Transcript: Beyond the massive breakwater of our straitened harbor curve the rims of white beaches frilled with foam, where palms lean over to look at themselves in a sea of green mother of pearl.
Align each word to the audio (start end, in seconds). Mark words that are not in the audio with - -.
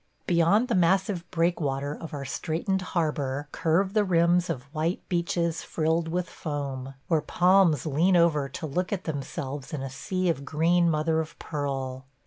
Beyond 0.25 0.67
the 0.67 0.73
massive 0.73 1.29
breakwater 1.29 1.93
of 1.93 2.11
our 2.11 2.25
straitened 2.25 2.81
harbor 2.81 3.47
curve 3.51 3.93
the 3.93 4.03
rims 4.03 4.49
of 4.49 4.63
white 4.73 5.07
beaches 5.09 5.61
frilled 5.61 6.07
with 6.07 6.27
foam, 6.27 6.95
where 7.07 7.21
palms 7.21 7.85
lean 7.85 8.17
over 8.17 8.49
to 8.49 8.65
look 8.65 8.91
at 8.91 9.03
themselves 9.03 9.73
in 9.73 9.83
a 9.83 9.91
sea 9.91 10.27
of 10.27 10.43
green 10.43 10.89
mother 10.89 11.19
of 11.19 11.37
pearl. 11.37 12.07